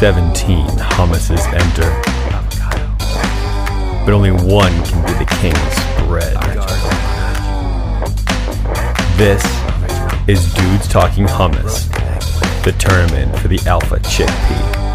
[0.00, 1.82] 17 hummuses enter,
[4.06, 6.34] but only one can be the king's bread.
[9.18, 9.44] This
[10.26, 11.92] is Dudes Talking Hummus,
[12.64, 14.86] the tournament for the Alpha Chickpea.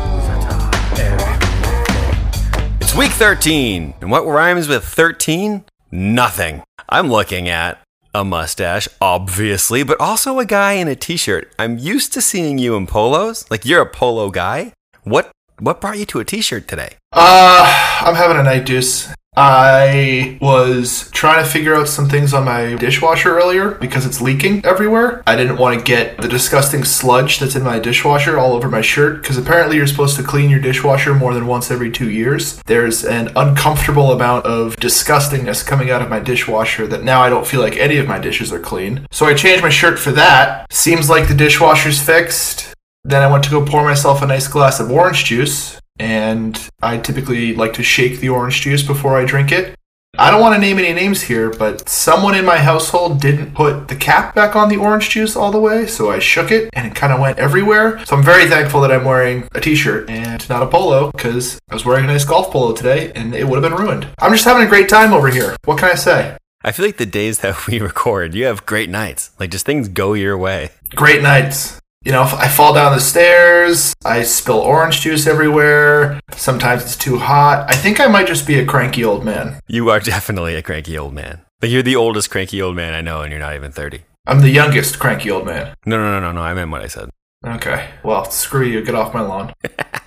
[2.81, 5.65] It's week 13, and what rhymes with 13?
[5.91, 6.63] Nothing.
[6.89, 7.79] I'm looking at
[8.11, 11.53] a mustache, obviously, but also a guy in a t-shirt.
[11.59, 13.45] I'm used to seeing you in polos.
[13.51, 14.71] Like you're a polo guy.
[15.05, 16.97] What what brought you to a t-shirt today?
[17.13, 19.07] Uh, I'm having a night deuce.
[19.37, 24.65] I was trying to figure out some things on my dishwasher earlier because it's leaking
[24.65, 25.21] everywhere.
[25.27, 28.81] I didn't want to get the disgusting sludge that's in my dishwasher all over my
[28.81, 32.59] shirt because apparently you're supposed to clean your dishwasher more than once every two years.
[32.65, 37.45] There's an uncomfortable amount of disgustingness coming out of my dishwasher that now I don't
[37.45, 39.05] feel like any of my dishes are clean.
[39.11, 40.73] So I changed my shirt for that.
[40.73, 42.74] Seems like the dishwasher's fixed.
[43.07, 46.97] Then I went to go pour myself a nice glass of orange juice and I
[46.97, 49.75] typically like to shake the orange juice before I drink it.
[50.17, 53.89] I don't want to name any names here, but someone in my household didn't put
[53.89, 56.87] the cap back on the orange juice all the way, so I shook it and
[56.87, 58.03] it kind of went everywhere.
[58.05, 61.59] So I'm very thankful that I'm wearing a t shirt and not a polo because
[61.69, 64.07] I was wearing a nice golf polo today and it would have been ruined.
[64.17, 65.55] I'm just having a great time over here.
[65.65, 66.37] What can I say?
[66.63, 69.29] I feel like the days that we record, you have great nights.
[69.39, 70.71] Like just things go your way.
[70.95, 76.19] Great nights you know, I fall down the stairs, I spill orange juice everywhere.
[76.33, 77.65] Sometimes it's too hot.
[77.67, 79.59] I think I might just be a cranky old man.
[79.67, 81.41] You are definitely a cranky old man.
[81.59, 84.01] But you're the oldest cranky old man I know, and you're not even 30.
[84.27, 85.75] I'm the youngest cranky old man.
[85.87, 86.41] No, no, no, no, no.
[86.41, 87.09] I meant what I said.
[87.43, 87.89] Okay.
[88.03, 88.83] Well, screw you.
[88.83, 89.53] Get off my lawn.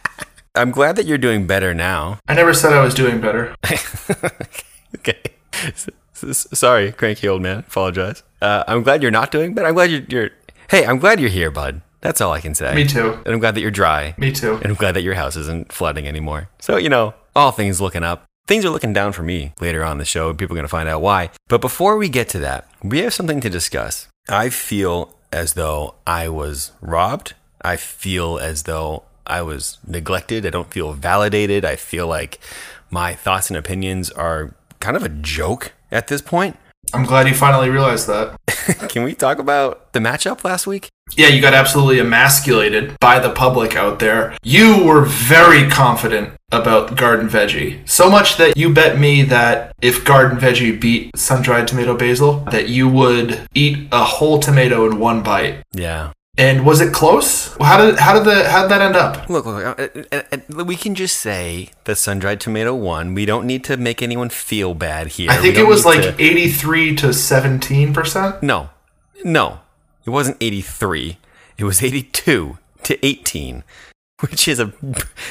[0.54, 2.18] I'm glad that you're doing better now.
[2.28, 3.54] I never said I was doing better.
[4.96, 5.20] okay.
[6.12, 7.58] Sorry, cranky old man.
[7.58, 8.22] Apologize.
[8.40, 9.68] Uh, I'm glad you're not doing better.
[9.68, 10.30] I'm glad you're, you're.
[10.68, 11.80] Hey, I'm glad you're here, bud.
[12.00, 12.74] That's all I can say.
[12.74, 13.12] Me too.
[13.24, 14.14] And I'm glad that you're dry.
[14.18, 14.54] Me too.
[14.54, 16.48] And I'm glad that your house isn't flooding anymore.
[16.60, 18.24] So, you know, all things looking up.
[18.46, 20.32] Things are looking down for me later on the show.
[20.32, 21.30] People are going to find out why.
[21.48, 24.08] But before we get to that, we have something to discuss.
[24.28, 27.34] I feel as though I was robbed.
[27.60, 30.46] I feel as though I was neglected.
[30.46, 31.64] I don't feel validated.
[31.64, 32.38] I feel like
[32.90, 36.56] my thoughts and opinions are kind of a joke at this point.
[36.94, 38.36] I'm glad you finally realized that.
[38.88, 40.88] Can we talk about the matchup last week?
[41.16, 44.36] Yeah, you got absolutely emasculated by the public out there.
[44.42, 47.86] You were very confident about Garden Veggie.
[47.88, 52.40] So much that you bet me that if Garden Veggie beat Sun Dried Tomato Basil,
[52.50, 55.62] that you would eat a whole tomato in one bite.
[55.72, 56.12] Yeah.
[56.38, 57.56] And was it close?
[57.56, 59.28] How did how did the how did that end up?
[59.28, 59.80] Look, look,
[60.12, 63.12] uh, we can just say that sun dried tomato won.
[63.12, 65.32] We don't need to make anyone feel bad here.
[65.32, 68.40] I think it was like eighty three to seventeen percent.
[68.40, 68.70] No,
[69.24, 69.62] no,
[70.06, 71.18] it wasn't eighty three.
[71.56, 73.64] It was eighty two to eighteen,
[74.20, 74.66] which is a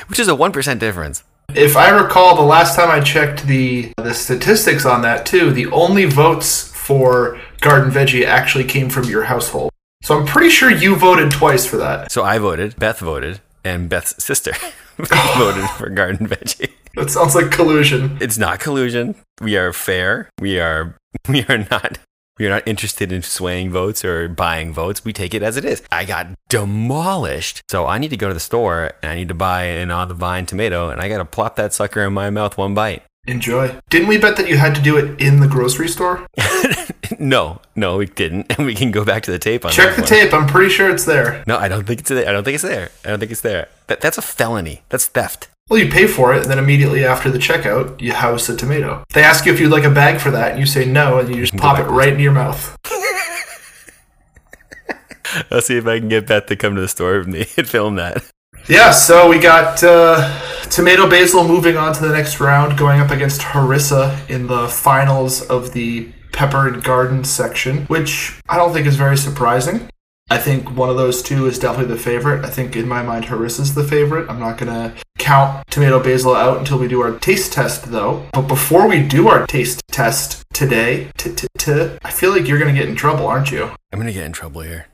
[0.08, 1.24] which is a one percent difference.
[1.56, 5.68] If I recall, the last time I checked the the statistics on that too, the
[5.68, 9.72] only votes for Garden Veggie actually came from your household.
[10.02, 12.12] So I'm pretty sure you voted twice for that.
[12.12, 14.54] So I voted, Beth voted, and Beth's sister
[14.98, 16.72] voted for Garden Veggie.
[16.96, 18.18] That sounds like collusion.
[18.22, 19.16] It's not collusion.
[19.42, 20.30] We are fair.
[20.40, 20.96] We are
[21.30, 22.00] we are not
[22.40, 25.04] we are not interested in swaying votes or buying votes.
[25.04, 25.82] We take it as it is.
[25.92, 27.64] I got demolished.
[27.70, 30.08] So I need to go to the store and I need to buy an on
[30.08, 33.04] the vine tomato and I got to plop that sucker in my mouth one bite.
[33.26, 33.76] Enjoy.
[33.90, 36.26] Didn't we bet that you had to do it in the grocery store?
[37.20, 39.72] no, no, we didn't, and we can go back to the tape on.
[39.72, 39.76] It.
[39.76, 40.10] Check the one.
[40.10, 40.34] tape.
[40.34, 41.44] I'm pretty sure it's there.
[41.48, 42.28] No, I don't think it's there.
[42.28, 42.90] I don't think it's there.
[43.06, 43.70] I don't think it's there.
[43.88, 44.84] That, that's a felony.
[44.90, 45.50] That's theft.
[45.70, 49.04] Well, you pay for it, and then immediately after the checkout, you house the tomato.
[49.14, 51.28] They ask you if you'd like a bag for that, and you say no, and
[51.30, 52.78] you just pop it right in your mouth.
[55.52, 57.68] I'll see if I can get Beth to come to the store with me and
[57.68, 58.24] film that.
[58.70, 63.12] Yeah, so we got uh, Tomato Basil moving on to the next round, going up
[63.12, 68.86] against Harissa in the finals of the Pepper and Garden section, which I don't think
[68.86, 69.90] is very surprising.
[70.30, 72.46] I think one of those two is definitely the favorite.
[72.46, 74.30] I think in my mind, Harissa's the favorite.
[74.30, 78.24] I'm not going to count Tomato Basil out until we do our taste test, though.
[78.34, 81.10] But before we do our taste test today,
[82.04, 83.72] I feel like you're going to get in trouble, aren't you?
[83.92, 84.86] I'm going to get in trouble here.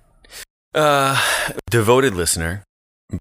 [0.73, 1.21] Uh,
[1.69, 2.63] devoted listener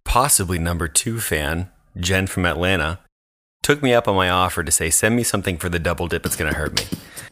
[0.04, 3.00] possibly number two fan, Jen from Atlanta,
[3.62, 6.24] took me up on my offer to say, send me something for the double dip.
[6.24, 6.84] It's going to hurt me.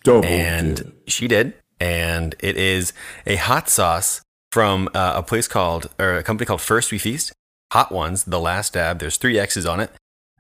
[0.05, 1.09] Double and dip.
[1.09, 1.55] she did.
[1.79, 2.93] And it is
[3.27, 4.21] a hot sauce
[4.53, 7.33] from uh, a place called, or a company called First We Feast.
[7.73, 8.99] Hot Ones, The Last Dab.
[8.99, 9.91] There's three X's on it.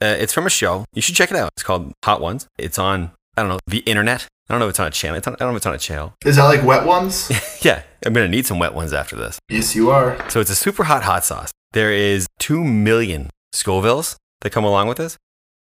[0.03, 0.85] Uh, it's from a show.
[0.93, 1.51] You should check it out.
[1.55, 2.47] It's called Hot Ones.
[2.59, 4.27] It's on, I don't know, the internet.
[4.49, 5.17] I don't know if it's on a channel.
[5.25, 6.15] On, I don't know if it's on a channel.
[6.25, 7.31] Is that like wet ones?
[7.65, 7.83] yeah.
[8.05, 9.39] I'm going to need some wet ones after this.
[9.49, 10.19] Yes, you are.
[10.31, 11.53] So it's a super hot hot sauce.
[11.73, 15.17] There is 2 million Scovilles that come along with this.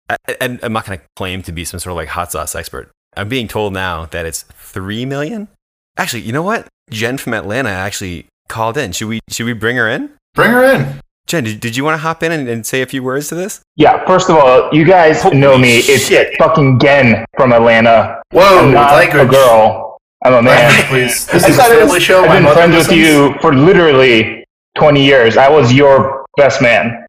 [0.08, 2.54] I, I, I'm not going to claim to be some sort of like hot sauce
[2.54, 2.90] expert.
[3.18, 5.48] I'm being told now that it's three million.
[5.96, 6.68] Actually, you know what?
[6.90, 8.92] Jen from Atlanta actually called in.
[8.92, 10.10] Should we should we bring her in?
[10.34, 11.00] Bring her in.
[11.26, 13.34] Jen, did, did you want to hop in and, and say a few words to
[13.34, 13.60] this?
[13.76, 15.76] Yeah, first of all, you guys know me.
[15.78, 16.34] It's shit.
[16.38, 18.22] fucking Gen from Atlanta.
[18.30, 19.26] Whoa, I'm not language.
[19.26, 19.98] a girl.
[20.24, 20.70] I'm a man.
[20.70, 21.26] Language, please.
[21.26, 22.22] This is a thought was- family show.
[22.22, 24.44] I've My been mother friends with you for literally
[24.78, 25.36] 20 years.
[25.36, 27.04] I was your best man.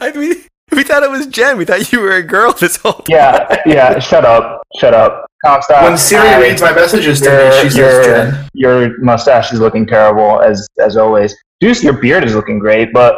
[0.00, 0.34] I mean,
[0.72, 1.56] we thought it was Jen.
[1.56, 3.06] We thought you were a girl this whole time.
[3.08, 3.98] Yeah, yeah.
[3.98, 4.57] Shut up.
[4.76, 5.26] Shut up.
[5.44, 5.82] Comstock.
[5.82, 8.48] When Siri I- reads my messages to me, she says your, Jen.
[8.54, 11.34] your mustache is looking terrible as as always.
[11.60, 13.16] Deuce, your beard is looking great, but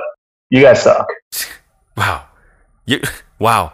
[0.50, 1.06] you guys suck.
[1.96, 2.24] Wow.
[2.86, 3.00] You,
[3.38, 3.72] wow.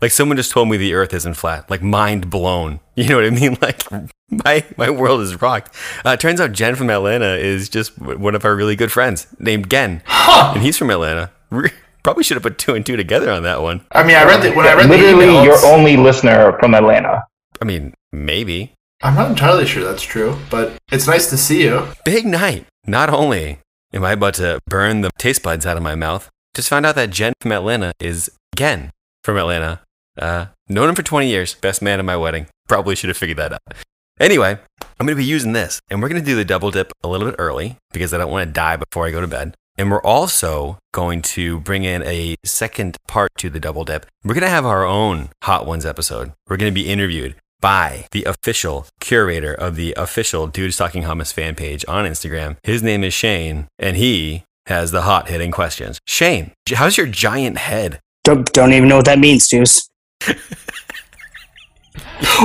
[0.00, 1.68] Like someone just told me the earth isn't flat.
[1.70, 2.80] Like mind blown.
[2.98, 3.56] You know what I mean?
[3.62, 3.84] Like
[4.28, 5.72] my my world is rocked.
[6.04, 9.70] Uh, turns out Jen from Atlanta is just one of our really good friends named
[9.70, 10.02] Gen.
[10.04, 10.54] Huh.
[10.56, 11.30] And he's from Atlanta.
[11.98, 13.82] Re- Probably should have put two and two together on that one.
[13.92, 16.74] I mean, I read the, when I read Literally, the email, your only listener from
[16.74, 17.24] Atlanta.
[17.60, 18.72] I mean, maybe.
[19.02, 21.88] I'm not entirely sure that's true, but it's nice to see you.
[22.04, 22.66] Big night.
[22.86, 23.58] Not only
[23.92, 26.94] am I about to burn the taste buds out of my mouth, just found out
[26.94, 28.90] that Jen from Atlanta is Gen
[29.22, 29.80] from Atlanta.
[30.18, 31.54] Uh, known him for 20 years.
[31.54, 32.46] Best man at my wedding.
[32.68, 33.60] Probably should have figured that out.
[34.18, 34.58] Anyway,
[34.98, 37.08] I'm going to be using this, and we're going to do the double dip a
[37.08, 39.54] little bit early because I don't want to die before I go to bed.
[39.78, 44.06] And we're also going to bring in a second part to the double dip.
[44.24, 46.32] We're going to have our own Hot Ones episode.
[46.48, 51.32] We're going to be interviewed by the official curator of the official Dudes Talking Hummus
[51.32, 52.56] fan page on Instagram.
[52.64, 56.00] His name is Shane, and he has the hot hitting questions.
[56.06, 58.00] Shane, how's your giant head?
[58.24, 59.88] Don't, don't even know what that means, Deuce.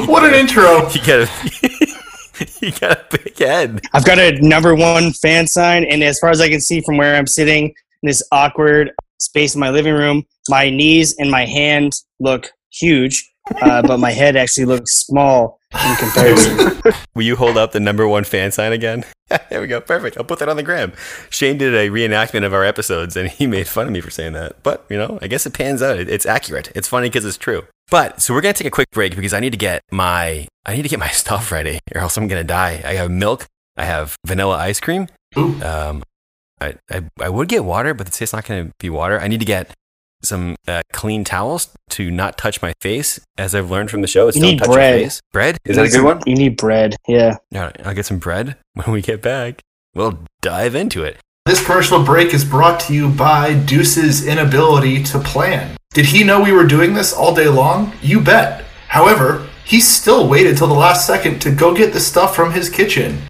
[0.06, 0.90] What an intro!
[0.94, 1.30] You got a,
[2.62, 3.82] you got a big head.
[3.94, 6.98] I've got a number one fan sign, and as far as I can see from
[6.98, 11.46] where I'm sitting in this awkward space in my living room, my knees and my
[11.46, 13.32] hand look huge,
[13.62, 16.82] uh, but my head actually looks small in comparison.
[17.16, 19.04] Will you hold up the number one fan sign again?
[19.50, 19.82] there we go.
[19.82, 20.18] Perfect.
[20.18, 20.94] I'll put that on the gram.
[21.30, 24.34] Shane did a reenactment of our episodes and he made fun of me for saying
[24.34, 24.62] that.
[24.64, 26.00] But, you know, I guess it pans out.
[26.00, 26.72] It's accurate.
[26.76, 27.64] It's funny because it's true.
[27.92, 30.48] But so we're going to take a quick break because I need to get my
[30.66, 32.82] I need to get my stuff ready or else I'm going to die.
[32.86, 33.46] I have milk,
[33.78, 35.08] I have vanilla ice cream.
[35.36, 36.04] Um
[36.62, 39.20] I, I, I would get water, but it's not going to be water.
[39.20, 39.74] I need to get
[40.22, 44.30] some uh, clean towels to not touch my face, as I've learned from the show.
[44.30, 45.00] It's You don't need touch bread.
[45.00, 45.22] your face.
[45.34, 46.22] Bread is that a good one?
[46.26, 47.36] You need bread, yeah.
[47.54, 49.62] All right, I'll get some bread when we get back.
[49.94, 51.18] We'll dive into it.
[51.46, 55.76] This commercial break is brought to you by Deuce's inability to plan.
[55.94, 57.92] Did he know we were doing this all day long?
[58.02, 58.64] You bet.
[58.88, 62.70] However, he still waited till the last second to go get the stuff from his
[62.70, 63.24] kitchen.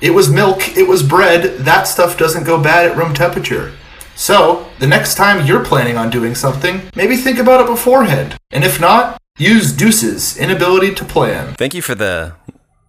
[0.00, 3.74] It was milk, it was bread, that stuff doesn't go bad at room temperature.
[4.16, 8.38] So, the next time you're planning on doing something, maybe think about it beforehand.
[8.50, 11.52] And if not, use Deuce's inability to plan.
[11.56, 12.32] Thank you for the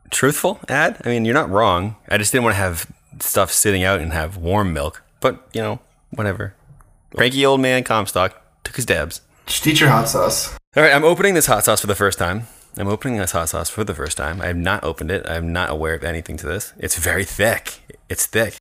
[0.10, 1.02] truthful ad.
[1.04, 1.98] I mean, you're not wrong.
[2.08, 2.90] I just didn't want to have
[3.22, 5.04] stuff sitting out and have warm milk.
[5.20, 5.80] But, you know,
[6.12, 6.56] whatever.
[7.16, 9.22] Cranky old man Comstock took his dabs.
[9.46, 10.54] Just eat your hot sauce.
[10.78, 12.44] All right, I'm opening this hot sauce for the first time.
[12.78, 14.42] I'm opening this hot sauce for the first time.
[14.42, 15.26] I have not opened it.
[15.28, 16.72] I'm not aware of anything to this.
[16.78, 17.98] It's very thick.
[18.10, 18.58] It's thick.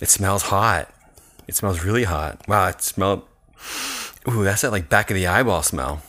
[0.00, 0.92] It smells hot.
[1.46, 2.40] It smells really hot.
[2.48, 3.22] Wow, it smelled.
[4.28, 6.02] Ooh, that's that like back of the eyeball smell.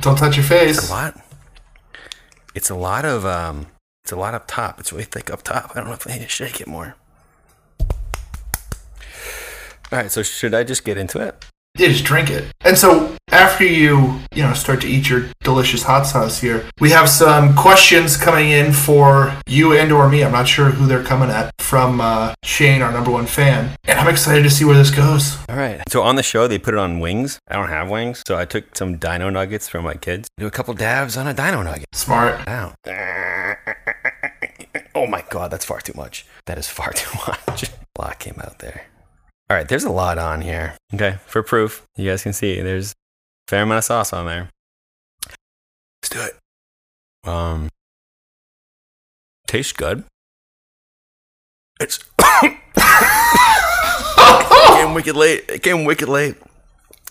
[0.00, 0.88] Don't touch your It's face.
[0.88, 1.20] a lot.
[2.54, 3.66] It's a lot of um.
[4.08, 4.80] It's a lot up top.
[4.80, 5.72] It's really thick up top.
[5.74, 6.96] I don't know if I need to shake it more.
[7.78, 7.86] All
[9.92, 11.44] right, so should I just get into it?
[11.76, 12.46] Yeah, just drink it.
[12.62, 16.88] And so after you, you know, start to eat your delicious hot sauce here, we
[16.88, 20.24] have some questions coming in for you and or me.
[20.24, 23.98] I'm not sure who they're coming at from uh, Shane, our number one fan, and
[23.98, 25.36] I'm excited to see where this goes.
[25.50, 25.82] All right.
[25.88, 27.38] So on the show, they put it on wings.
[27.46, 30.28] I don't have wings, so I took some dino nuggets from my kids.
[30.38, 31.88] Do a couple dabs on a dino nugget.
[31.92, 32.46] Smart.
[32.46, 32.74] Wow.
[34.98, 36.26] Oh my god, that's far too much.
[36.46, 37.62] That is far too much.
[37.62, 38.86] a lot came out there.
[39.48, 40.74] All right, there's a lot on here.
[40.92, 42.94] Okay, for proof, you guys can see there's a
[43.46, 44.50] fair amount of sauce on there.
[46.02, 46.36] Let's do it.
[47.30, 47.68] Um,
[49.46, 50.02] tastes good.
[51.80, 52.00] It's
[52.42, 52.56] it
[54.74, 55.44] came wicked late.
[55.48, 56.34] It came wicked late.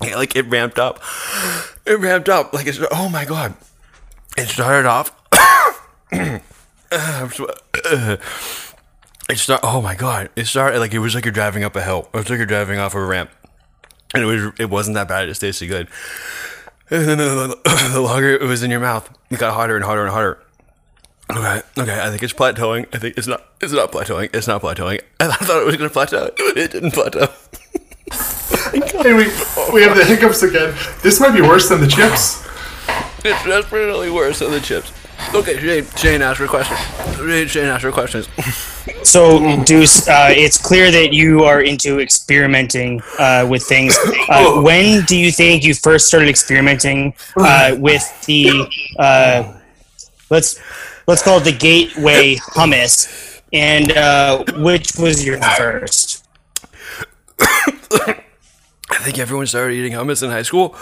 [0.04, 1.02] Yeah, like it ramped up.
[1.86, 2.52] It ramped up.
[2.52, 3.54] Like it's oh my god.
[4.38, 5.16] It started off.
[7.86, 9.62] it start.
[9.64, 10.30] Oh my god!
[10.36, 12.10] It started like it was like you're driving up a hill.
[12.14, 13.30] It was like you're driving off a ramp,
[14.14, 15.26] and it was it wasn't that bad.
[15.26, 15.88] It just tasted good.
[16.90, 20.04] And then the, the longer it was in your mouth, it got hotter and hotter
[20.04, 20.40] and hotter.
[21.30, 22.00] Okay, okay.
[22.02, 22.88] I think it's plateauing.
[22.94, 23.44] I think it's not.
[23.60, 24.34] It's not plateauing.
[24.34, 25.02] It's not plateauing.
[25.20, 26.32] I thought it was going to plateau.
[26.40, 27.28] It didn't plateau.
[28.72, 29.26] hey, we,
[29.74, 30.74] we have the hiccups again.
[31.04, 32.48] This might be worse than the chips.
[33.26, 34.92] It's definitely worse than the chips.
[35.34, 36.80] Okay, Shane, Shane asked for questions.
[37.18, 38.28] Shane, Shane asked for questions.
[39.04, 43.98] So, Deuce, uh, it's clear that you are into experimenting uh, with things.
[44.30, 48.68] Uh, when do you think you first started experimenting uh, with the
[49.00, 49.54] uh,
[50.30, 50.60] let's
[51.08, 56.26] let's call it the gateway hummus, and uh, which was your first?
[57.40, 58.18] I
[59.00, 60.76] think everyone started eating hummus in high school.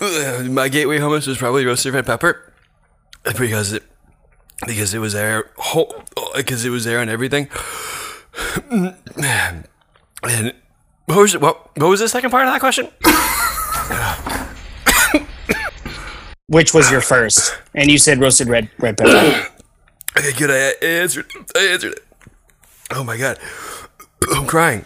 [0.50, 2.49] My gateway hummus was probably roasted red pepper
[3.24, 3.82] because it
[4.66, 5.50] because it was there
[6.34, 7.48] because it was there and everything.
[8.70, 10.54] And
[11.06, 12.88] what was what what was the second part of that question?
[16.48, 17.56] Which was your first?
[17.74, 19.46] And you said roasted red red pepper.
[20.18, 20.50] Okay, good.
[20.50, 21.26] I answered.
[21.54, 22.04] I answered it.
[22.90, 23.38] Oh my god,
[24.34, 24.84] I'm crying.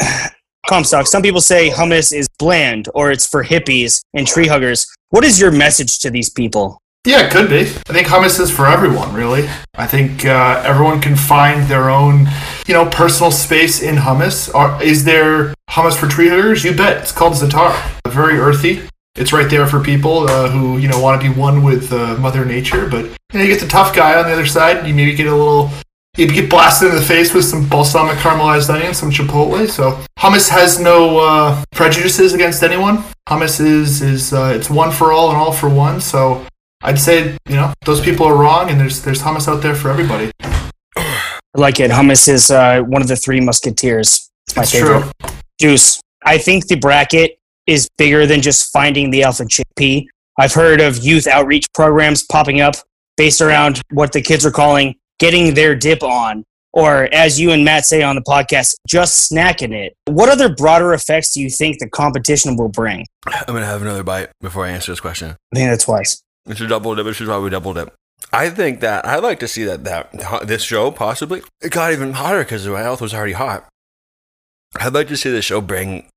[0.66, 1.06] Comstock.
[1.06, 4.86] Some people say hummus is bland or it's for hippies and tree huggers.
[5.10, 6.82] What is your message to these people?
[7.04, 7.60] Yeah, it could be.
[7.60, 9.48] I think hummus is for everyone, really.
[9.76, 12.26] I think uh, everyone can find their own,
[12.66, 14.52] you know, personal space in hummus.
[14.52, 16.64] Or is there hummus for tree huggers?
[16.64, 16.96] You bet.
[16.96, 17.80] It's called Zatar.
[18.08, 18.88] Very earthy.
[19.14, 22.16] It's right there for people uh, who, you know, want to be one with uh,
[22.16, 22.88] Mother Nature.
[22.88, 24.84] But you, know, you get the tough guy on the other side.
[24.84, 25.70] You maybe get a little
[26.16, 29.68] you get blasted in the face with some balsamic caramelized onion, some chipotle.
[29.68, 33.04] So hummus has no uh, prejudices against anyone.
[33.28, 36.00] Hummus is is uh, it's one for all and all for one.
[36.00, 36.44] So
[36.82, 39.90] I'd say you know those people are wrong, and there's there's hummus out there for
[39.90, 40.30] everybody.
[40.96, 41.90] I like it.
[41.90, 44.30] Hummus is uh, one of the three musketeers.
[44.46, 45.00] It's my It's favorite.
[45.20, 45.30] true.
[45.58, 46.00] Deuce.
[46.24, 50.06] I think the bracket is bigger than just finding the alpha chickpea.
[50.38, 52.74] I've heard of youth outreach programs popping up
[53.16, 57.64] based around what the kids are calling getting their dip on, or as you and
[57.64, 59.94] Matt say on the podcast, just snacking it.
[60.06, 63.06] What other broader effects do you think the competition will bring?
[63.26, 65.36] I'm gonna have another bite before I answer this question.
[65.52, 66.22] I think that's wise.
[66.46, 67.06] It's a double dip.
[67.06, 67.94] It's probably double dip.
[68.32, 72.12] I think that I'd like to see that that this show possibly it got even
[72.12, 73.66] hotter because my health was already hot.
[74.78, 76.08] I'd like to see the show bring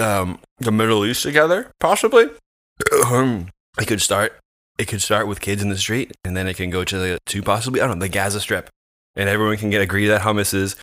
[0.00, 2.28] um, the Middle East together, possibly.
[3.76, 4.38] It could start.
[4.78, 7.18] It could start with kids in the street, and then it can go to the
[7.26, 8.70] to possibly I don't know the Gaza Strip,
[9.14, 10.76] and everyone can get agree that hummus is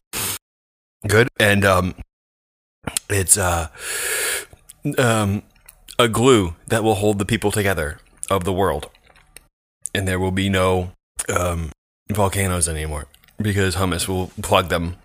[1.07, 1.95] good, and um,
[3.09, 3.67] it's uh,
[4.97, 5.43] um,
[5.99, 8.89] a glue that will hold the people together of the world,
[9.93, 10.91] and there will be no
[11.27, 11.71] um,
[12.09, 13.07] volcanoes anymore
[13.41, 14.95] because hummus will plug them.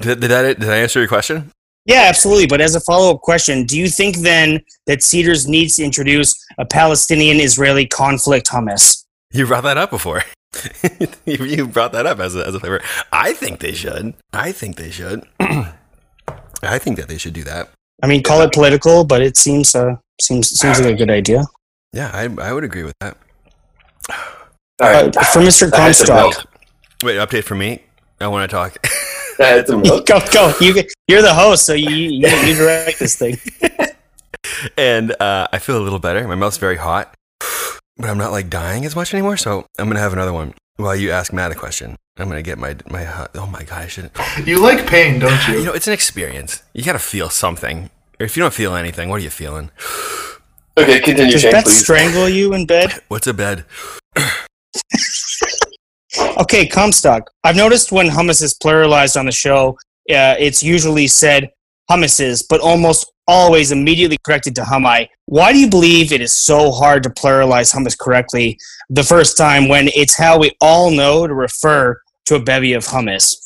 [0.00, 1.52] Did, did that did I answer your question?
[1.86, 2.46] Yeah, absolutely.
[2.46, 6.36] But as a follow up question, do you think then that Cedars needs to introduce
[6.58, 9.04] a Palestinian Israeli conflict hummus?
[9.32, 10.22] You brought that up before.
[11.26, 12.80] you you brought that up as a, as a flavor.
[13.12, 14.14] I think they should.
[14.32, 15.24] I think they should.
[15.40, 17.70] I think that they should do that.
[18.02, 21.44] I mean, call it political, but it seems uh, seems seems like a good idea.
[21.92, 23.16] Yeah, I, I would agree with that.
[24.80, 25.16] All right.
[25.16, 25.72] Uh, for Mr.
[25.72, 26.46] I Comstock.
[27.02, 27.82] Wait, update for me.
[28.20, 28.76] I want to talk.
[29.40, 30.52] I had some go go.
[30.60, 33.38] You you're the host, so you you, you direct this thing.
[34.76, 36.26] and uh, I feel a little better.
[36.26, 37.14] My mouth's very hot,
[37.96, 39.36] but I'm not like dying as much anymore.
[39.36, 41.96] So I'm gonna have another one while you ask Matt a question.
[42.18, 43.04] I'm gonna get my my.
[43.04, 44.10] hot- Oh my god, I should.
[44.44, 45.64] You like pain, don't You you?
[45.66, 46.62] know, it's an experience.
[46.72, 47.90] You gotta feel something.
[48.18, 49.70] Or if you don't feel anything, what are you feeling?
[50.78, 51.80] Okay, continue, Does Shane, Beth please.
[51.84, 52.92] strangle you in bed?
[53.08, 53.64] What's a bed?
[56.40, 57.30] Okay, Comstock.
[57.44, 59.70] I've noticed when hummus is pluralized on the show,
[60.10, 61.50] uh, it's usually said
[61.90, 65.08] hummuses, but almost always immediately corrected to hummi.
[65.26, 68.58] Why do you believe it is so hard to pluralize hummus correctly
[68.88, 72.84] the first time when it's how we all know to refer to a bevy of
[72.84, 73.36] hummus?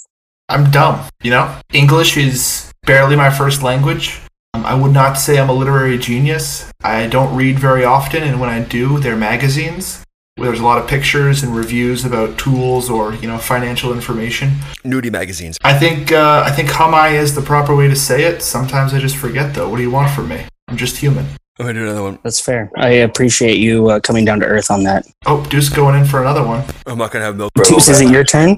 [0.49, 1.09] I'm dumb.
[1.23, 4.21] You know, English is barely my first language.
[4.53, 6.71] Um, I would not say I'm a literary genius.
[6.83, 10.05] I don't read very often, and when I do, they're magazines.
[10.37, 14.51] Where there's a lot of pictures and reviews about tools or you know financial information.
[14.85, 15.59] Nudie magazines.
[15.63, 18.41] I think uh, I think Hamai is the proper way to say it.
[18.43, 19.69] Sometimes I just forget though.
[19.69, 20.45] What do you want from me?
[20.69, 21.27] I'm just human.
[21.59, 22.19] I'm gonna do another one.
[22.23, 22.71] That's fair.
[22.79, 25.07] I appreciate you uh, coming down to earth on that.
[25.27, 26.65] Oh, Deuce going in for another one.
[26.87, 27.53] I'm not gonna have milk.
[27.65, 28.57] Deuce, is it your turn?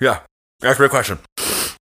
[0.00, 0.20] Yeah.
[0.60, 1.18] that's a great question.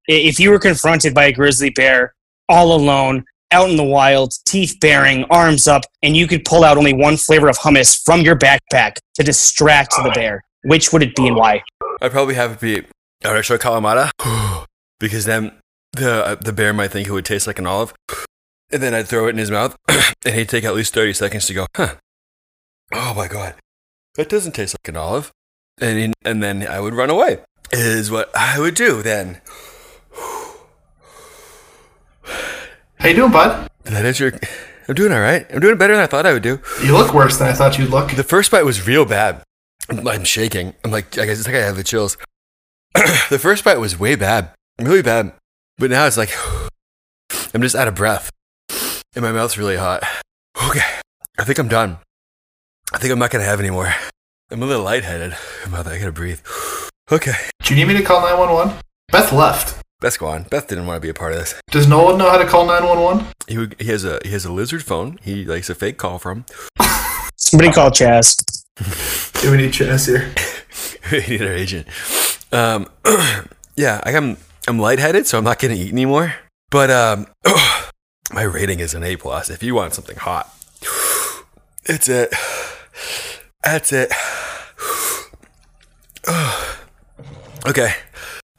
[0.07, 2.13] If you were confronted by a grizzly bear
[2.47, 6.77] all alone, out in the wild, teeth baring, arms up, and you could pull out
[6.77, 11.15] only one flavor of hummus from your backpack to distract the bear, which would it
[11.15, 11.61] be and why?
[12.01, 12.87] I'd probably have it be
[13.23, 14.65] Arisho Kalamata
[14.99, 15.51] because then
[15.93, 17.93] the uh, the bear might think it would taste like an olive,
[18.71, 19.75] and then I'd throw it in his mouth,
[20.25, 21.95] and he'd take at least thirty seconds to go, huh?
[22.93, 23.55] Oh my god,
[24.15, 25.31] that doesn't taste like an olive,
[25.79, 27.39] and he, and then I would run away.
[27.73, 29.41] Is what I would do then.
[33.01, 33.67] How you doing, bud?
[33.83, 34.39] Did that answer?
[34.87, 35.47] I'm doing all right.
[35.51, 36.61] I'm doing better than I thought I would do.
[36.83, 38.11] You look worse than I thought you'd look.
[38.11, 39.41] The first bite was real bad.
[39.89, 40.75] I'm, I'm shaking.
[40.83, 42.15] I'm like, I guess it's like I have the chills.
[42.93, 45.33] the first bite was way bad, really bad.
[45.79, 46.29] But now it's like,
[47.55, 48.29] I'm just out of breath.
[49.15, 50.03] And my mouth's really hot.
[50.69, 50.85] Okay.
[51.39, 51.97] I think I'm done.
[52.93, 53.91] I think I'm not going to have any more.
[54.51, 55.35] I'm a little lightheaded.
[55.71, 56.41] Mother, I gotta breathe.
[57.11, 57.33] Okay.
[57.63, 58.79] Do you need me to call 911?
[59.11, 59.80] Beth left.
[60.01, 60.43] Beth's gone.
[60.49, 61.53] Beth didn't want to be a part of this.
[61.69, 63.27] Does Nolan know how to call 911?
[63.47, 65.19] He, would- he has a he has a lizard phone.
[65.21, 66.45] He likes a fake call from.
[67.35, 68.35] Somebody call Chaz.
[69.43, 70.33] Yeah, we need Chaz here.
[71.11, 71.87] we need our agent.
[72.51, 72.87] Um,
[73.75, 76.33] yeah, I am I'm lightheaded, so I'm not gonna eat anymore.
[76.71, 77.27] But um,
[78.33, 79.51] my rating is an A plus.
[79.51, 80.51] If you want something hot,
[81.85, 82.33] it's it.
[83.63, 84.11] That's it.
[87.67, 87.93] okay,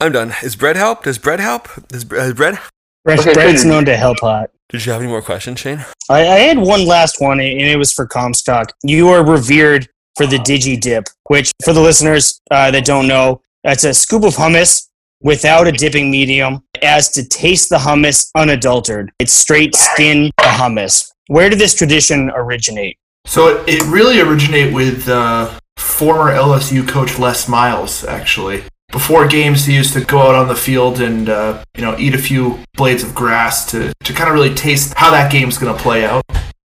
[0.02, 0.34] I'm done.
[0.42, 1.04] Is bread help?
[1.04, 1.68] Does bread help?
[1.86, 2.58] Does bre- uh, bread?
[3.04, 4.50] Bread, Okay, bread's known to help hot.
[4.68, 5.84] Did you have any more questions, Shane?
[6.10, 8.72] I, I had one last one, and it was for Comstock.
[8.82, 13.42] You are revered for the Digi Dip, which, for the listeners uh, that don't know,
[13.62, 14.88] that's a scoop of hummus
[15.20, 19.12] without a dipping medium, as to taste the hummus unadulterated.
[19.20, 21.12] It's straight skin hummus.
[21.28, 22.98] Where did this tradition originate?
[23.24, 28.64] So it, it really originated with uh, former LSU coach Les Miles, actually.
[28.92, 32.14] Before games, he used to go out on the field and uh, you know eat
[32.14, 35.74] a few blades of grass to, to kind of really taste how that game's going
[35.74, 36.22] to play out,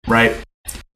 [0.08, 0.42] right?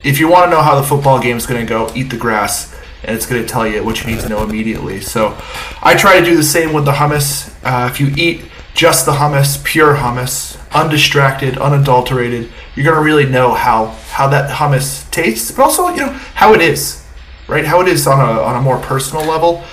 [0.05, 2.73] If you want to know how the football game's going to go, eat the grass,
[3.03, 5.01] and it's going to tell you what you need to know immediately.
[5.01, 5.37] So
[5.81, 7.53] I try to do the same with the hummus.
[7.61, 13.29] Uh, if you eat just the hummus, pure hummus, undistracted, unadulterated, you're going to really
[13.29, 17.05] know how how that hummus tastes, but also you know how it is,
[17.49, 17.65] right?
[17.65, 19.65] How it is on a on a more personal level.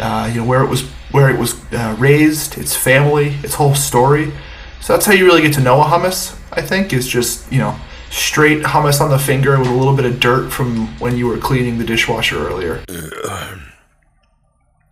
[0.00, 0.82] Uh, you know where it was
[1.12, 4.32] where it was uh, raised, its family, its whole story.
[4.80, 6.38] So that's how you really get to know a hummus.
[6.52, 7.76] I think is just you know
[8.10, 11.38] straight hummus on the finger with a little bit of dirt from when you were
[11.38, 12.82] cleaning the dishwasher earlier.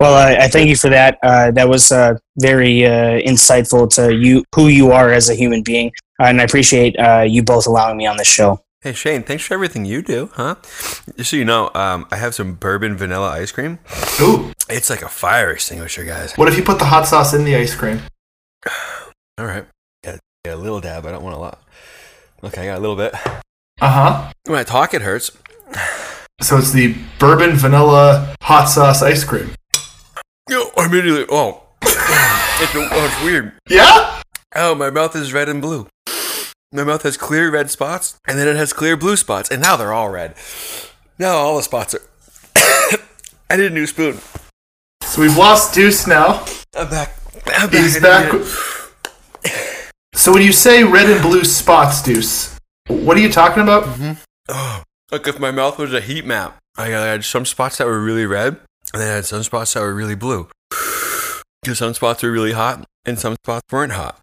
[0.00, 1.18] Well, I, I thank you for that.
[1.22, 5.62] Uh, that was uh, very uh, insightful to you, who you are as a human
[5.62, 8.63] being, and I appreciate uh, you both allowing me on this show.
[8.84, 10.56] Hey Shane, thanks for everything you do, huh?
[11.16, 13.78] Just so you know, um, I have some bourbon vanilla ice cream.
[14.20, 16.34] Ooh, It's like a fire extinguisher, guys.
[16.36, 18.02] what if you put the hot sauce in the ice cream?
[19.38, 19.64] All right,
[20.04, 21.06] yeah, a little dab.
[21.06, 21.62] I don't want a lot.
[22.42, 23.14] Okay, I got a little bit.
[23.80, 24.32] Uh huh.
[24.44, 25.30] When I talk, it hurts.
[26.42, 29.54] So it's the bourbon vanilla hot sauce ice cream.
[30.50, 31.24] Yo, I immediately.
[31.30, 33.54] Oh, it's, oh, it's weird.
[33.66, 34.20] Yeah.
[34.54, 35.88] Oh, my mouth is red and blue.
[36.74, 39.76] My mouth has clear red spots, and then it has clear blue spots, and now
[39.76, 40.34] they're all red.
[41.20, 42.00] Now all the spots are.
[43.48, 44.18] I need a new spoon.
[45.02, 46.44] So we've lost Deuce now.
[46.76, 47.14] I'm back.
[47.46, 47.70] I'm back.
[47.70, 48.32] He's back.
[50.16, 52.56] So when you say red and blue spots, Deuce,
[52.86, 53.82] what are you talking about?
[53.82, 54.12] Mm-hmm.
[54.48, 56.56] Oh, like if my mouth was a heat map.
[56.78, 58.60] I had some spots that were really red,
[58.92, 60.48] and then I had some spots that were really blue.
[61.60, 64.20] Because some spots were really hot, and some spots weren't hot,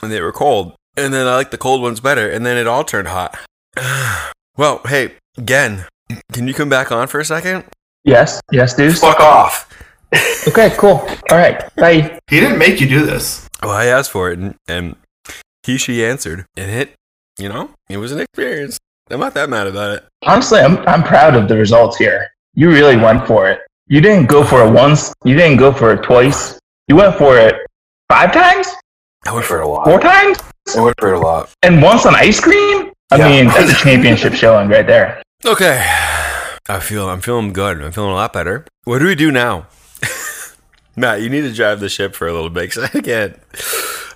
[0.00, 0.76] and they were cold.
[0.96, 3.38] And then I like the cold ones better, and then it all turned hot.
[4.56, 5.86] well, hey, Gen,
[6.32, 7.64] can you come back on for a second?
[8.04, 8.98] Yes, yes, dude.
[8.98, 9.68] Fuck off.
[10.46, 11.06] Okay, cool.
[11.30, 12.18] All right, bye.
[12.28, 13.48] He didn't make you do this.
[13.62, 14.96] Well, I asked for it, and, and
[15.62, 16.94] he, she answered, and it,
[17.38, 18.78] you know, it was an experience.
[19.10, 20.04] I'm not that mad about it.
[20.22, 22.28] Honestly, I'm I'm proud of the results here.
[22.54, 23.60] You really went for it.
[23.86, 25.12] You didn't go for it once.
[25.24, 26.58] You didn't go for it twice.
[26.88, 27.54] You went for it
[28.12, 28.68] five times,
[29.24, 29.84] I went for it a lot.
[29.84, 30.38] four times,
[30.76, 31.50] I went for it a lot.
[31.62, 32.90] and once on ice cream.
[33.10, 33.28] I Yeah.
[33.28, 35.22] mean, that's a championship showing right there.
[35.44, 35.84] Okay.
[36.68, 37.82] I feel I'm feeling good.
[37.82, 38.64] I'm feeling a lot better.
[38.84, 39.66] What do we do now?
[40.96, 43.36] Matt, you need to drive the ship for a little bit because I can't.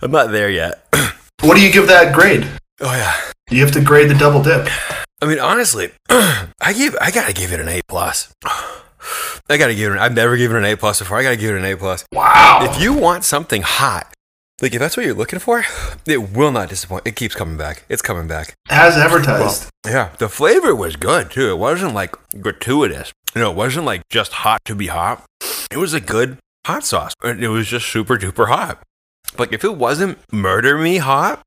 [0.02, 0.86] I'm not there yet.
[1.42, 2.48] What do you give that grade?
[2.80, 3.14] Oh yeah.
[3.50, 4.68] You have to grade the double dip.
[5.22, 8.32] I mean, honestly, I give I gotta give it an A plus.
[9.48, 9.96] I gotta give it.
[9.96, 11.18] An, I've never given it an A plus before.
[11.18, 12.04] I gotta give it an A plus.
[12.12, 12.60] Wow.
[12.62, 14.12] If you want something hot,
[14.62, 15.64] like if that's what you're looking for,
[16.06, 17.06] it will not disappoint.
[17.06, 17.84] It keeps coming back.
[17.88, 18.54] It's coming back.
[18.70, 19.68] As advertised.
[19.84, 21.50] Yeah, the flavor was good too.
[21.50, 23.12] It wasn't like gratuitous.
[23.34, 25.24] You know, it wasn't like just hot to be hot.
[25.70, 27.12] It was a good hot sauce.
[27.22, 28.82] It was just super duper hot.
[29.38, 31.42] Like if it wasn't murder me hot,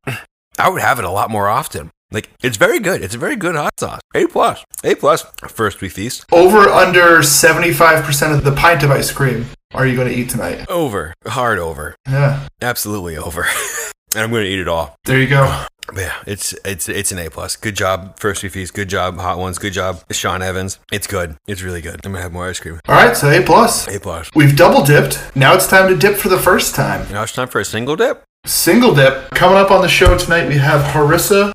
[0.60, 1.90] I would have it a lot more often.
[2.12, 3.02] Like it's very good.
[3.02, 4.02] It's a very good hot sauce.
[4.14, 4.64] A plus.
[4.84, 5.24] A plus.
[5.48, 6.26] First we feast.
[6.32, 10.70] Over under 75% of the pint of ice cream are you going to eat tonight?
[10.70, 11.14] Over.
[11.28, 11.96] Hard over.
[12.08, 12.48] Yeah.
[12.62, 13.46] Absolutely over.
[14.16, 14.96] and I'm gonna eat it all.
[15.06, 15.66] There you go.
[15.96, 17.56] Yeah, it's it's it's an A plus.
[17.56, 18.74] Good job, First We Feast.
[18.74, 19.58] Good job, hot ones.
[19.58, 20.80] Good job, Sean Evans.
[20.92, 21.36] It's good.
[21.48, 22.00] It's really good.
[22.06, 22.80] I'm gonna have more ice cream.
[22.88, 23.88] All right, so A plus.
[23.88, 24.30] A plus.
[24.36, 25.36] We've double dipped.
[25.36, 27.12] Now it's time to dip for the first time.
[27.12, 28.24] Now it's time for a single dip.
[28.46, 29.32] Single dip.
[29.32, 31.52] Coming up on the show tonight, we have Harissa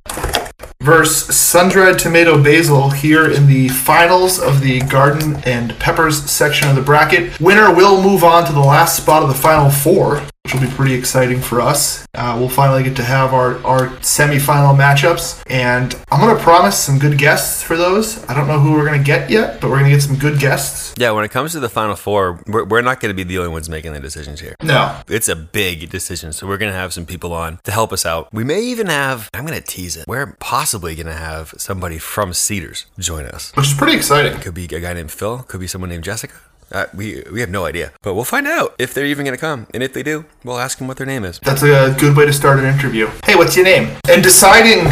[0.85, 6.77] versus sun-dried tomato basil here in the finals of the garden and peppers section of
[6.77, 7.41] the bracket.
[7.41, 10.69] Winner will move on to the last spot of the final four, which will be
[10.69, 12.07] pretty exciting for us.
[12.15, 16.79] Uh, we'll finally get to have our, our semifinal matchups, and I'm going to promise
[16.79, 18.23] some good guests for those.
[18.29, 20.17] I don't know who we're going to get yet, but we're going to get some
[20.17, 20.95] good guests.
[20.99, 23.39] Yeah, when it comes to the final four, we're, we're not going to be the
[23.39, 24.55] only ones making the decisions here.
[24.63, 27.91] No, It's a big decision, so we're going to have some people on to help
[27.91, 28.29] us out.
[28.33, 31.97] We may even have, I'm going to tease it, we're possibly going to have somebody
[31.99, 33.51] from Cedars join us.
[33.57, 34.39] which is pretty exciting.
[34.41, 36.35] Could be a guy named Phil, could be someone named Jessica.
[36.73, 39.41] Uh, we, we have no idea, but we'll find out if they're even going to
[39.41, 39.67] come.
[39.73, 41.39] And if they do, we'll ask them what their name is.
[41.41, 43.09] That's a good way to start an interview.
[43.25, 43.97] Hey, what's your name?
[44.09, 44.87] And deciding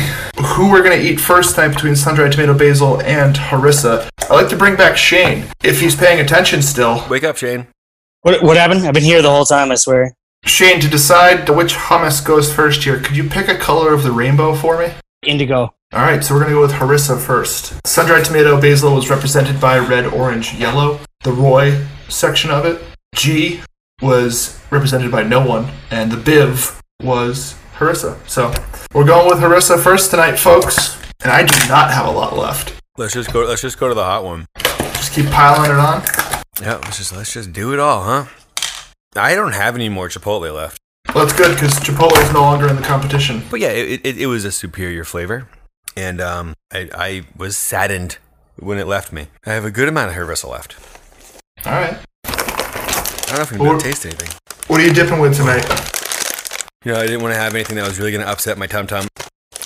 [0.45, 4.49] who we're going to eat first tonight between sun-dried tomato basil and harissa, I like
[4.51, 7.05] to bring back Shane, if he's paying attention still.
[7.09, 7.67] Wake up, Shane.
[8.23, 8.87] What, what happened?
[8.87, 10.15] I've been here the whole time, I swear.
[10.45, 14.13] Shane, to decide which hummus goes first here, could you pick a color of the
[14.13, 14.93] rainbow for me?
[15.25, 15.75] Indigo.
[15.93, 17.75] All right, so we're going to go with harissa first.
[17.87, 21.01] Sun-dried tomato basil was represented by red, orange, yellow.
[21.23, 22.83] The Roy section of it.
[23.15, 23.61] G
[24.01, 28.19] was represented by no one, and the Biv was harissa.
[28.29, 28.53] So
[28.95, 31.01] we're going with harissa first tonight, folks.
[31.23, 32.75] And I do not have a lot left.
[32.99, 33.45] Let's just go.
[33.45, 34.47] Let's just go to the hot one.
[34.95, 36.03] Just keep piling it on.
[36.61, 38.27] Yeah, let's just let's just do it all, huh?
[39.15, 40.79] I don't have any more Chipotle left,
[41.15, 43.43] Well, that's good because Chipotle is no longer in the competition.
[43.51, 45.49] but yeah, it, it, it was a superior flavor,
[45.97, 48.17] and um, I, I was saddened
[48.59, 49.27] when it left me.
[49.45, 50.77] I have a good amount of harissa left.
[51.67, 51.97] All right.
[52.25, 54.29] I don't know if I'm Or- gonna taste anything.
[54.69, 55.65] What are you dipping with tonight?
[56.85, 58.67] You know, I didn't want to have anything that was really going to upset my
[58.67, 59.07] tum tum.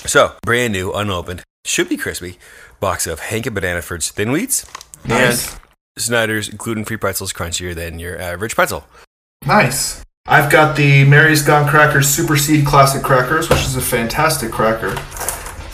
[0.04, 2.38] So, brand new, unopened, should be crispy,
[2.80, 4.66] box of Hank and Banana Ford's Thin Wheats
[5.06, 5.52] Nice.
[5.52, 5.60] and
[5.96, 8.84] Snyder's gluten free pretzels crunchier than your average pretzel.
[9.46, 10.02] Nice.
[10.26, 14.88] I've got the Mary's Gone Crackers Super Seed Classic Crackers, which is a fantastic cracker.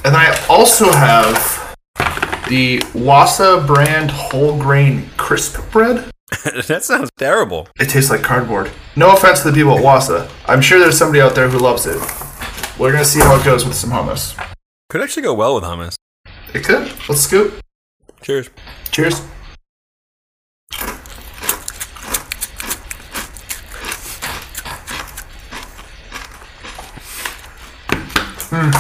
[0.05, 1.75] And then I also have
[2.49, 6.09] the Wasa brand whole grain crisp bread.
[6.67, 7.69] that sounds terrible.
[7.79, 8.71] It tastes like cardboard.
[8.97, 10.31] No offense to the people at Wasa.
[10.47, 11.97] I'm sure there's somebody out there who loves it.
[12.79, 14.35] We're gonna see how it goes with some hummus.
[14.89, 15.95] Could actually go well with hummus.
[16.55, 16.91] It could.
[17.09, 17.61] Let's scoop.
[18.23, 18.51] Cheers.
[18.91, 19.21] Cheers.
[28.55, 28.71] Hmm.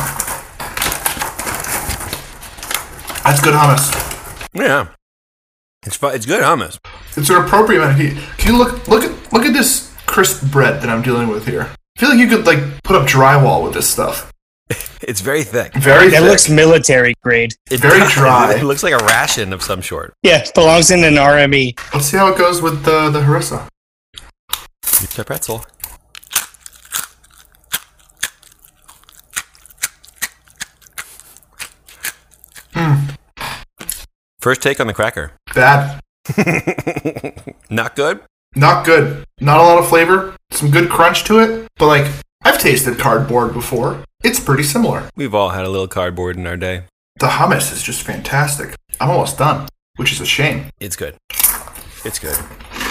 [3.24, 4.48] That's good hummus.
[4.54, 4.88] Yeah.
[5.84, 6.78] It's fu- it's good hummus.
[7.16, 8.22] It's an appropriate amount of heat.
[8.38, 11.62] Can you look look at look at this crisp bread that I'm dealing with here?
[11.96, 14.32] I feel like you could like put up drywall with this stuff.
[15.02, 15.74] It's very thick.
[15.74, 16.30] Very That thick.
[16.30, 17.54] looks military grade.
[17.72, 18.54] It's Very dry.
[18.58, 20.14] It looks like a ration of some sort.
[20.22, 21.14] Yeah, belongs in an.
[21.14, 21.76] RME.
[21.92, 23.66] Let's see how it goes with the the harissa.
[25.02, 25.64] It's a pretzel.
[32.74, 33.10] Hmm.
[34.40, 35.32] First take on the cracker.
[35.54, 36.00] Bad.
[37.70, 38.22] Not good.
[38.54, 39.24] Not good.
[39.40, 40.36] Not a lot of flavor.
[40.50, 41.68] Some good crunch to it.
[41.78, 42.12] But like,
[42.42, 44.04] I've tasted cardboard before.
[44.24, 45.08] It's pretty similar.
[45.16, 46.84] We've all had a little cardboard in our day.
[47.18, 48.74] The hummus is just fantastic.
[49.00, 50.66] I'm almost done, which is a shame.
[50.80, 51.16] It's good.
[52.04, 52.38] It's good.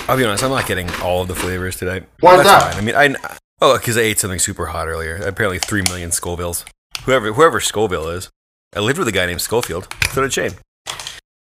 [0.08, 0.43] I'll be honest.
[0.43, 2.06] I'm not getting all of the flavors today.
[2.19, 2.74] Why That's that?
[2.74, 2.82] Fine.
[2.82, 5.15] I mean, I oh, because I ate something super hot earlier.
[5.17, 6.65] Apparently, three million Scovilles.
[7.06, 8.30] Whoever whoever Scoville is.
[8.76, 9.93] I lived with a guy named Schofield.
[10.12, 10.52] So did Shane.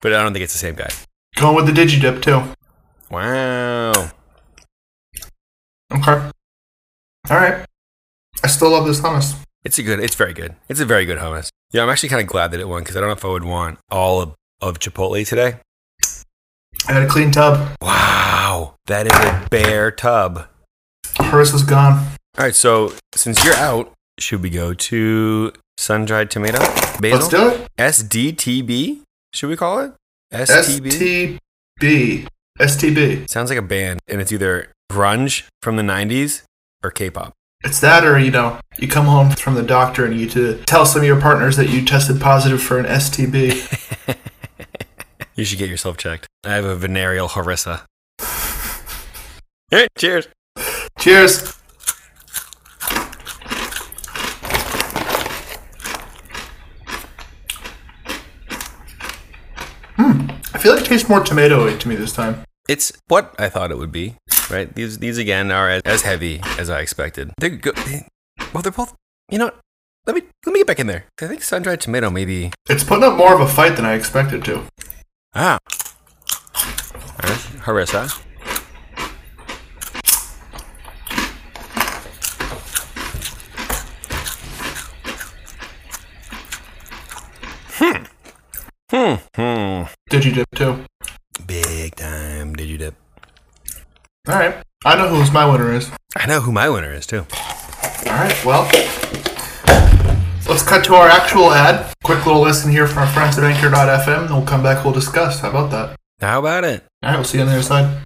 [0.01, 0.89] But I don't think it's the same guy.
[1.35, 2.41] Going with the digidip too.
[3.09, 3.91] Wow.
[5.93, 6.31] Okay.
[7.29, 7.65] All right.
[8.43, 9.35] I still love this hummus.
[9.63, 9.99] It's a good.
[9.99, 10.55] It's very good.
[10.69, 11.49] It's a very good hummus.
[11.71, 13.29] Yeah, I'm actually kind of glad that it won because I don't know if I
[13.29, 15.55] would want all of, of Chipotle today.
[16.87, 17.75] I got a clean tub.
[17.81, 20.47] Wow, that is a bare tub.
[21.15, 21.93] Harissa's gone.
[22.37, 26.59] All right, so since you're out, should we go to sun dried tomato
[26.99, 27.09] basil?
[27.11, 27.67] Let's do it.
[27.77, 29.01] SDTB.
[29.35, 29.93] Should we call it
[30.33, 31.39] STB?
[31.81, 32.27] STB.
[32.57, 33.29] STB.
[33.29, 36.43] Sounds like a band, and it's either grunge from the '90s
[36.81, 37.33] or K-pop.
[37.65, 40.85] It's that, or you know, you come home from the doctor and you to tell
[40.85, 44.15] some of your partners that you tested positive for an STB.
[45.35, 46.27] You should get yourself checked.
[46.45, 47.81] I have a venereal harissa.
[48.21, 50.29] All right, cheers.
[50.97, 51.59] Cheers.
[60.65, 62.43] feel like it tastes more tomatoey to me this time.
[62.67, 64.15] It's what I thought it would be,
[64.49, 64.73] right?
[64.73, 67.31] These these again are as, as heavy as I expected.
[67.37, 67.77] They're good.
[68.51, 68.95] Well, they're both.
[69.29, 69.51] You know,
[70.07, 71.05] let me let me get back in there.
[71.21, 72.51] I think sun dried tomato maybe.
[72.67, 74.63] It's putting up more of a fight than I expected to.
[75.35, 75.59] Ah.
[76.55, 78.09] All right, Harissa.
[87.77, 88.14] Hmm.
[88.91, 89.83] Hmm.
[90.09, 90.85] Did you dip too?
[91.47, 92.53] Big time.
[92.53, 92.93] Did you dip?
[94.27, 94.63] All right.
[94.85, 95.89] I know who's my winner is.
[96.15, 97.25] I know who my winner is too.
[98.05, 98.45] All right.
[98.45, 98.63] Well,
[100.47, 101.91] let's cut to our actual ad.
[102.03, 104.05] Quick little listen here from our friends at Anchor.fm.
[104.27, 104.85] Then we'll come back.
[104.85, 105.39] We'll discuss.
[105.39, 105.97] How about that?
[106.21, 106.83] How about it?
[107.01, 107.15] All right.
[107.15, 108.03] We'll see you on the other side.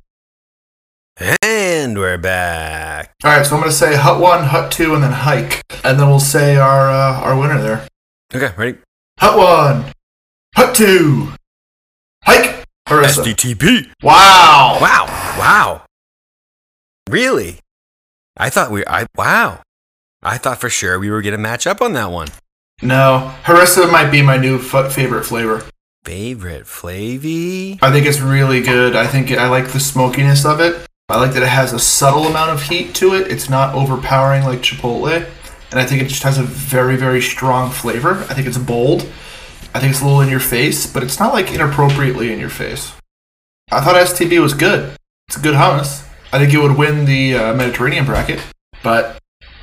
[1.42, 3.13] And we're back.
[3.26, 3.46] All right.
[3.46, 6.22] So I'm going to say hut one, hut two, and then hike, and then we'll
[6.22, 7.86] say our uh, our winner there.
[8.34, 8.78] Okay, ready?
[9.20, 9.92] Hut one,
[10.55, 11.33] hut two,
[12.23, 12.65] hike.
[12.88, 13.23] Harissa.
[13.23, 13.91] SDTB.
[14.01, 14.79] Wow.
[14.81, 15.05] Wow.
[15.38, 15.85] Wow.
[17.07, 17.59] Really?
[18.35, 19.62] I thought we I wow.
[20.23, 22.29] I thought for sure we were gonna match up on that one.
[22.81, 25.63] No, harissa might be my new f- favorite flavor.
[26.03, 27.77] Favorite flavy?
[27.81, 28.95] I think it's really good.
[28.95, 30.88] I think I like the smokiness of it.
[31.09, 33.27] I like that it has a subtle amount of heat to it.
[33.31, 35.29] It's not overpowering like Chipotle.
[35.71, 38.25] And I think it just has a very, very strong flavor.
[38.29, 39.07] I think it's bold.
[39.73, 42.49] I think it's a little in your face, but it's not like inappropriately in your
[42.49, 42.91] face.
[43.71, 44.95] I thought STB was good.
[45.27, 46.05] It's a good hummus.
[46.34, 48.41] I think it would win the uh, Mediterranean bracket,
[48.84, 49.19] but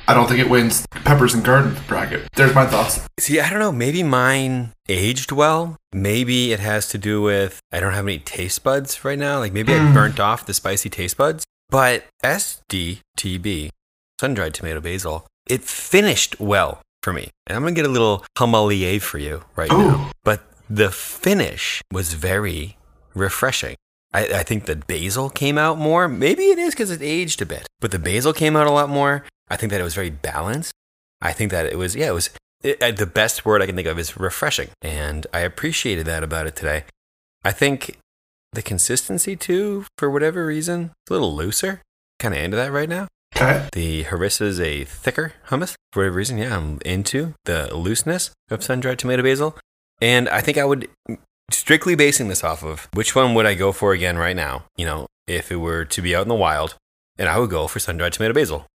[0.07, 2.27] I don't think it wins Peppers and Garden bracket.
[2.35, 3.01] There's my thoughts.
[3.19, 5.75] See, I don't know, maybe mine aged well.
[5.91, 9.39] Maybe it has to do with I don't have any taste buds right now.
[9.39, 9.93] Like maybe I Mm.
[9.93, 11.43] burnt off the spicy taste buds.
[11.69, 13.69] But SDTB,
[14.21, 17.31] sun dried tomato basil, it finished well for me.
[17.45, 19.77] And I'm gonna get a little humalier for you right Ooh.
[19.77, 20.11] now.
[20.25, 22.75] But the finish was very
[23.13, 23.77] refreshing.
[24.13, 26.09] I, I think the basil came out more.
[26.09, 28.89] Maybe it is because it aged a bit, but the basil came out a lot
[28.89, 29.23] more.
[29.47, 30.73] I think that it was very balanced.
[31.21, 32.29] I think that it was, yeah, it was
[32.61, 34.67] it, uh, the best word I can think of is refreshing.
[34.81, 36.83] And I appreciated that about it today.
[37.45, 37.99] I think
[38.51, 41.81] the consistency, too, for whatever reason, it's a little looser.
[42.19, 43.07] Kind of into that right now.
[43.33, 43.69] Okay.
[43.71, 45.75] The harissa is a thicker hummus.
[45.97, 49.57] For whatever reason, yeah, I'm into the looseness of sun dried tomato basil.
[49.99, 50.87] And I think I would,
[51.49, 54.85] strictly basing this off of which one would I go for again right now, you
[54.85, 56.75] know, if it were to be out in the wild,
[57.17, 58.67] and I would go for sun dried tomato basil.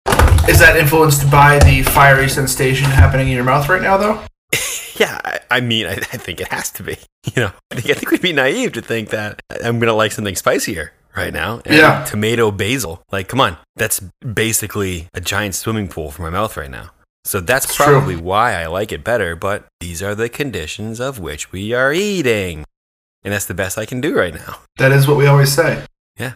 [0.50, 4.26] Is that influenced by the fiery sensation happening in your mouth right now, though?
[4.96, 6.98] Yeah, I, I mean, I, I think it has to be.
[7.36, 10.12] You know, I think, I think we'd be naive to think that I'm gonna like
[10.12, 11.62] something spicier right now.
[11.68, 12.04] And Yeah.
[12.04, 13.04] tomato basil.
[13.12, 16.90] Like, come on, that's basically a giant swimming pool for my mouth right now.
[17.24, 17.86] So that's It's true.
[17.86, 19.36] probably why I like it better.
[19.36, 22.66] But these are the conditions of which we are eating,
[23.24, 24.60] and that's the best I can do right now.
[24.78, 25.86] That is what we always say.
[26.18, 26.34] Yeah.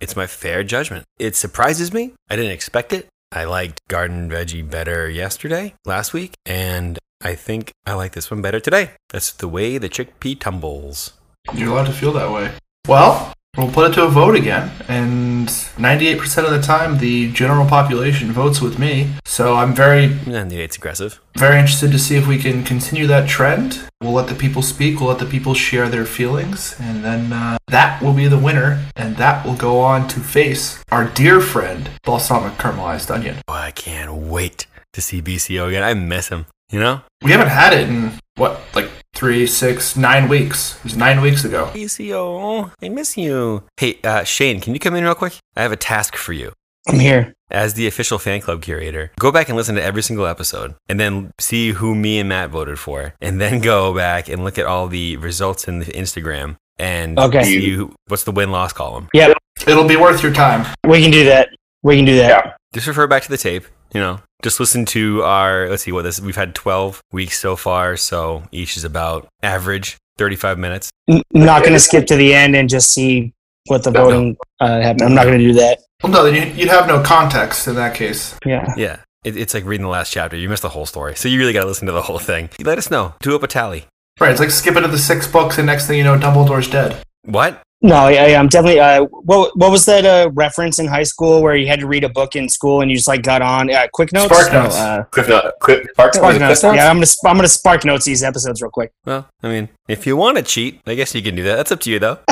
[0.00, 1.04] It's my fair judgment.
[1.18, 2.12] It surprises me.
[2.30, 3.08] I didn't expect it.
[3.32, 8.40] I liked garden veggie better yesterday, last week, and I think I like this one
[8.40, 8.92] better today.
[9.10, 11.12] That's the way the chickpea tumbles.
[11.52, 12.52] You're allowed to feel that way.
[12.86, 17.66] Well, we'll put it to a vote again, and 98% of the time, the general
[17.66, 19.10] population votes with me.
[19.24, 21.20] So I'm very, And it's aggressive.
[21.36, 23.80] very interested to see if we can continue that trend.
[24.00, 27.58] We'll let the people speak, we'll let the people share their feelings, and then uh,
[27.68, 31.90] that will be the winner, and that will go on to face our dear friend,
[32.04, 33.36] balsamic caramelized onion.
[33.48, 35.82] Oh, I can't wait to see BCO again.
[35.82, 36.46] I miss him.
[36.70, 37.00] You know?
[37.22, 40.76] We haven't had it in, what, like three, six, nine weeks.
[40.78, 41.68] It was nine weeks ago.
[41.74, 43.64] BCO, I miss you.
[43.76, 45.34] Hey, uh, Shane, can you come in real quick?
[45.56, 46.52] I have a task for you.
[46.88, 47.34] I'm here.
[47.50, 51.00] As the official fan club curator, go back and listen to every single episode and
[51.00, 53.12] then see who me and Matt voted for.
[53.20, 57.42] And then go back and look at all the results in the Instagram and Okay.
[57.42, 59.08] see who, what's the win loss column.
[59.14, 60.64] Yep, It'll be worth your time.
[60.86, 61.48] we can do that.
[61.82, 62.56] We can do that.
[62.72, 64.20] Just refer back to the tape, you know.
[64.42, 68.44] Just listen to our let's see what this we've had 12 weeks so far, so
[68.52, 70.90] each is about average 35 minutes.
[71.08, 73.32] N- not going to skip to the end and just see
[73.66, 74.04] what the No.
[74.04, 75.02] voting uh, happened.
[75.02, 75.80] I'm not going to do that.
[76.02, 78.36] Well, no, then you- you'd have no context in that case.
[78.46, 78.72] Yeah.
[78.76, 79.00] Yeah.
[79.24, 80.36] It, it's like reading the last chapter.
[80.36, 81.16] You missed the whole story.
[81.16, 82.48] So you really got to listen to the whole thing.
[82.62, 83.14] Let us know.
[83.20, 83.86] Do up a tally.
[84.20, 87.02] Right, it's like skipping to the six books, and next thing you know, Dumbledore's dead.
[87.24, 87.60] What?
[87.80, 88.80] No, yeah, yeah, I'm definitely.
[88.80, 92.02] Uh, what what was that uh, reference in high school where you had to read
[92.02, 94.34] a book in school and you just like got on uh, quick notes?
[94.34, 94.74] Spark Notes.
[94.74, 96.76] No, uh, Cliff Note, Cliff, Spark Spark Notes, notes.
[96.76, 98.90] Yeah, I'm gonna I'm gonna spark notes these episodes real quick.
[99.04, 101.54] Well, I mean, if you want to cheat, I guess you can do that.
[101.54, 102.18] That's up to you, though.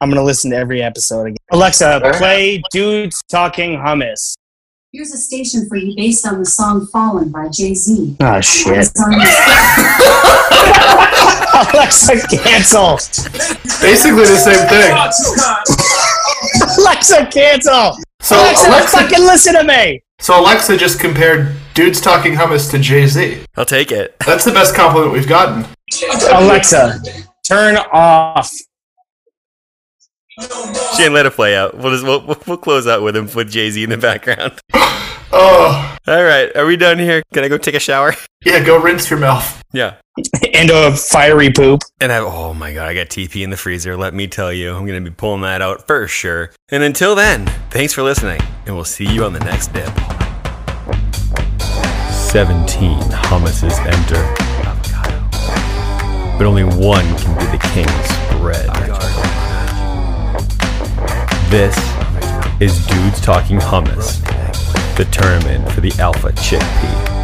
[0.00, 1.36] I'm gonna listen to every episode again.
[1.52, 4.34] Alexa, play "Dudes Talking Hummus."
[4.94, 8.16] Here's a station for you based on the song Fallen by Jay Z.
[8.20, 8.92] Oh ah, shit!
[11.74, 12.94] Alexa, cancel.
[13.82, 14.94] Basically the same thing.
[16.78, 17.98] Alexa, cancel.
[18.20, 20.00] So Alexa, Alexa, fucking listen to me.
[20.20, 23.42] so Alexa just compared dudes talking hummus to Jay Z.
[23.56, 24.14] I'll take it.
[24.24, 25.66] That's the best compliment we've gotten.
[26.30, 27.00] Alexa,
[27.42, 28.48] turn off.
[30.96, 31.76] Shane, let it play out.
[31.76, 34.60] We'll just we'll, we'll close out with him with Jay Z in the background.
[35.36, 37.20] Oh, All right, are we done here?
[37.32, 38.14] Can I go take a shower?
[38.44, 39.62] Yeah, go rinse your mouth.
[39.72, 39.96] Yeah.
[40.54, 41.80] and a fiery poop.
[42.00, 43.96] And I, oh my god, I got TP in the freezer.
[43.96, 46.52] Let me tell you, I'm gonna be pulling that out for sure.
[46.68, 49.92] And until then, thanks for listening, and we'll see you on the next dip.
[52.10, 54.22] 17 hummuses enter,
[56.38, 58.70] but only one can be the king's bread.
[61.50, 61.93] This
[62.64, 64.24] is Dudes Talking Hummus,
[64.96, 67.14] the tournament for the alpha chickpea.